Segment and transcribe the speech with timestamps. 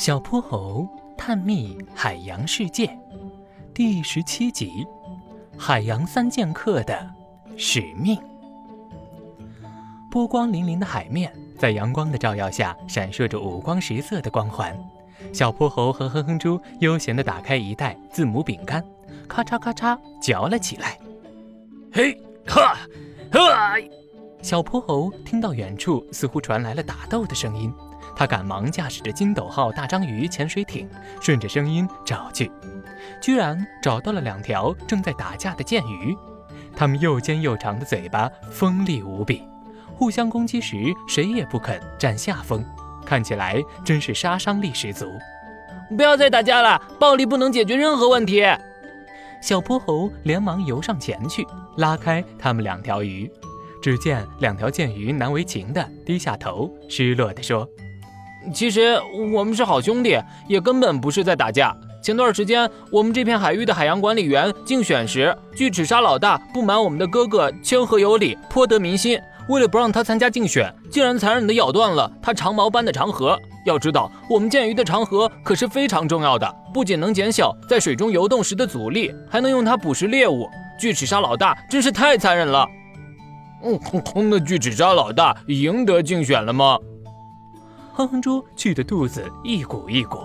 [0.00, 2.98] 小泼猴探秘海洋世界
[3.74, 4.86] 第十七集：
[5.58, 7.06] 海洋三剑客的
[7.54, 8.18] 使命。
[10.10, 14.74] 波光粼粼的海面在阳光的照耀下闪烁着五光十色的光环。
[15.34, 18.82] 小泼猴和哼哼猪悠闲地打开一袋字母饼干，
[19.28, 20.98] 咔嚓咔嚓嚼了起来。
[21.92, 22.74] 嘿，哈，
[23.30, 23.74] 哈！
[24.40, 27.70] 小泼猴听到远处似乎传来了打斗的声音。
[28.20, 30.86] 他赶忙驾驶着金斗号大章鱼潜水艇，
[31.22, 32.52] 顺着声音找去，
[33.18, 36.14] 居然找到了两条正在打架的剑鱼。
[36.76, 39.48] 它们又尖又长的嘴巴锋利无比，
[39.94, 40.76] 互相攻击时
[41.08, 42.62] 谁也不肯占下风，
[43.06, 45.10] 看起来真是杀伤力十足。
[45.96, 48.42] 不要再打架了，暴力不能解决任何问题。
[49.40, 51.46] 小泼猴连忙游上前去，
[51.78, 53.32] 拉开他们两条鱼。
[53.82, 57.66] 只见两条剑鱼难为情地低下头，失落地说。
[58.52, 58.98] 其实
[59.32, 61.76] 我们是好兄弟，也根本不是在打架。
[62.02, 69.20] 前段时间，我们这片海域的海洋管理员竞选时，巨齿鲨老大不满我们的哥哥谦和有礼，颇得民心。
[69.48, 73.38] 为了不让他参加竞选，竟然残忍地咬断了他长毛般的长颌。
[73.66, 80.48] 要知道，我们剑鱼的长颌可是非常重要的，不仅能减小在水中游动时的阻力，还能用它捕食猎物。
[80.78, 82.66] 巨齿鲨老大真是太残忍了。
[83.62, 83.78] 嗯，
[84.30, 86.78] 那巨齿鲨老大赢得竞选了吗？
[88.00, 90.20] 哼哼猪气得肚子一鼓一鼓。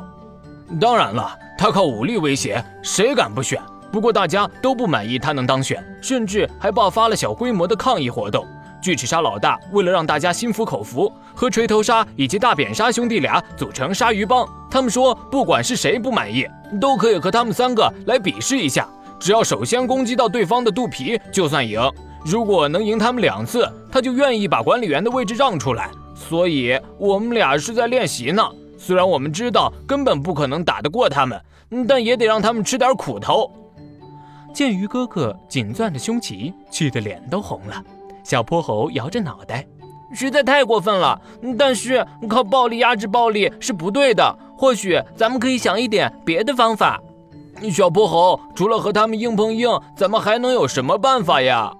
[0.79, 3.61] 当然了，他靠武力威胁，谁敢不选？
[3.91, 8.47] 不过大家都不满意他能当选，甚至还爆发了小规模的抗议活动。
[8.81, 14.47] 巨齿鲨老大为了让大家心服口服，和锤头鲨以及大扁鲨兄弟俩组成鲨鱼帮。
[14.71, 16.47] 他们说，不管是谁不满意，
[16.79, 18.87] 都可以和他们三个来比试一下，
[19.19, 21.81] 只要首先攻击到对方的肚皮就算赢。
[22.23, 25.91] 如果能赢他们两次，他就愿意把管理员的位置让出来。
[26.15, 28.41] 所以，我们俩是在练习呢。
[28.77, 31.39] 虽然我们知道根本不可能打得过他们，
[31.87, 33.51] 但也得让他们吃点苦头。
[34.53, 37.83] 剑鱼哥哥紧攥着胸鳍，气得脸都红了。
[38.23, 39.67] 小泼猴摇着脑袋，
[40.13, 41.19] 实在太过分了。
[41.57, 44.35] 但是靠暴力压制暴力是不对的。
[44.57, 47.01] 或许咱们可以想一点别的方法。
[47.71, 51.73] 小泼猴，除了和他们硬碰硬，咱们还能有什么办法呀？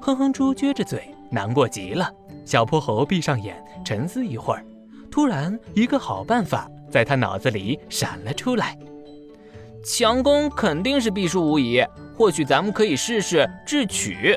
[0.00, 2.10] 哼哼猪撅着嘴，难过极了。
[2.48, 4.64] 小泼猴闭上眼，沉思一会儿，
[5.10, 8.74] 突然一个好办法在他脑子里闪了出来。
[9.84, 11.84] 强攻肯定是必输无疑，
[12.16, 14.34] 或许咱们可以试试智取。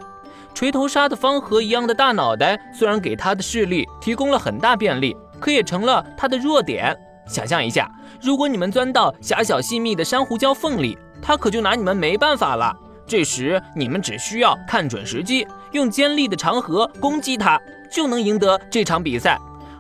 [0.53, 6.94] 锤头鲨的方盒一样的大脑袋，虽然给他的视力提供了很大便利，可也成了他的弱点。
[7.27, 7.89] 想象一下，
[8.21, 12.75] 如果你们钻到狭小细密的珊瑚礁缝里，他可就拿你们没办法了。
[13.07, 17.57] 这时你们只需要看准时机，用尖利的长颌攻击他。
[17.91, 19.38] 就能赢得这场比赛，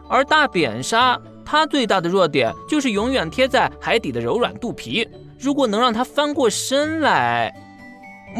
[0.09, 5.07] 而大扁鲨它最大的弱点就是永远贴在海底的柔软肚皮。
[5.39, 7.51] 如果能让它翻过身来，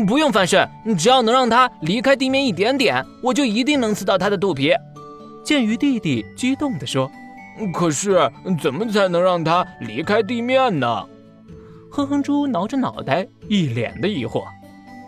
[0.07, 0.67] 不用翻身，
[0.97, 4.71] 只要能让它离开地面一点点，我就一定能刺到它的肚皮。
[5.43, 7.11] 剑鱼弟弟激动地说
[7.73, 8.31] ：“可是
[8.61, 11.03] 怎么才能让它离开地面呢？”
[11.91, 14.43] 哼哼猪挠着脑袋，一脸的疑惑。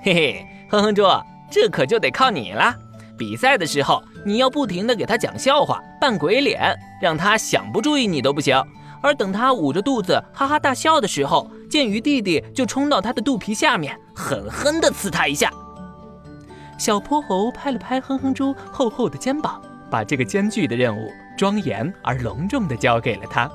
[0.01, 1.03] 嘿嘿，哼哼猪，
[1.51, 2.75] 这可就得靠你了。
[3.17, 8.61] 比赛的时候，你要不停的给他讲笑话，扮鬼脸，让他想不注意你都不行。
[9.01, 15.51] 而等他捂着肚子哈哈大笑的时候，剑鱼弟弟就冲到他的肚皮下面，狠狠地刺他一下。
[16.77, 23.49] 小泼猴拍了拍哼哼猪厚厚的肩膀，把这个艰巨的任务庄严而隆重地交给了他。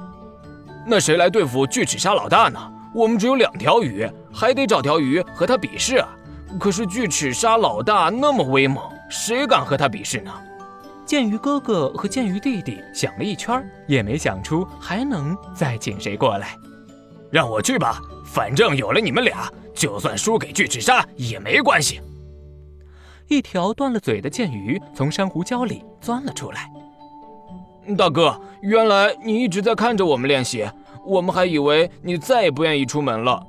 [0.87, 2.59] 那谁来对付巨齿鲨老大呢？
[2.95, 6.09] 我们只有两条鱼，还得找条鱼和他比试啊。
[6.59, 8.83] 可是巨齿鲨老大那么威猛。
[9.09, 10.33] 谁敢和他比试呢？
[11.07, 16.55] 剑鱼哥哥和剑鱼弟弟想了一圈，也没想出还能再请谁过来。
[17.31, 22.01] 让我去吧，反正有了你们俩，就算输给巨齿鲨也没关系。
[23.27, 26.71] 一条断了嘴的剑鱼从珊瑚礁里钻了出来。
[27.97, 30.67] 大哥，原来你一直在看着我们练习，
[31.07, 33.43] 我们还以为你再也不愿意出门了。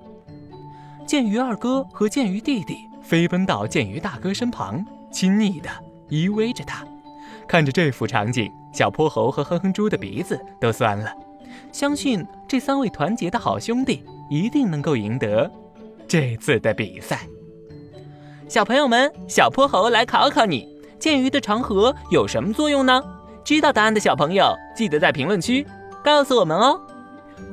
[1.05, 4.85] 剑鱼二哥和剑鱼弟弟飞奔到剑鱼大哥身旁。
[5.11, 5.69] 亲昵地
[6.09, 6.85] 依偎着他，
[7.47, 11.11] 看着这幅场景，小泼猴和哼哼猪的鼻子都酸了。
[11.71, 15.49] 相信这三位团结的好兄弟一定能够赢得
[16.07, 17.27] 这次的比赛。
[18.47, 20.67] 小朋友们，小泼猴来考考你：
[20.99, 23.03] 剑鱼的长河有什么作用呢？
[23.43, 25.65] 知道答案的小朋友，记得在评论区
[26.03, 26.79] 告诉我们哦。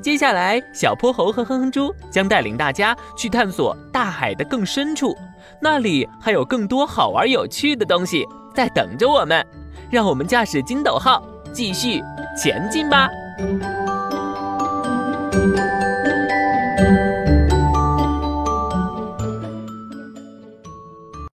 [0.03, 5.17] 接下来，小泼猴和哼哼猪将带领大家去探索大海的更深处，
[5.61, 8.25] 那里还有更多好玩有趣的东西
[8.55, 9.45] 在等着我们。
[9.91, 11.23] 让我们驾驶金斗号
[11.53, 12.03] 继续
[12.37, 13.09] 前进吧！